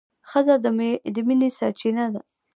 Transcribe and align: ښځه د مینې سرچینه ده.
ښځه 0.29 0.55
د 1.15 1.15
مینې 1.27 1.49
سرچینه 1.57 2.05
ده. 2.13 2.21